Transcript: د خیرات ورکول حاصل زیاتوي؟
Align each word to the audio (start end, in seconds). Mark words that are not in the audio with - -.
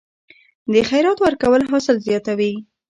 د 0.71 0.73
خیرات 0.89 1.17
ورکول 1.21 1.61
حاصل 1.71 1.95
زیاتوي؟ 2.07 2.53